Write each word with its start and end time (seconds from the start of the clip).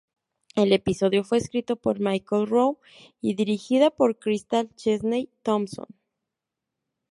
El 0.55 0.73
episodio 0.73 1.23
fue 1.23 1.37
escrito 1.37 1.75
por 1.75 1.99
Michael 1.99 2.47
Rowe 2.47 2.79
y 3.21 3.35
dirigida 3.35 3.91
por 3.91 4.17
Crystal 4.17 4.67
Chesney-Thompson. 4.75 5.85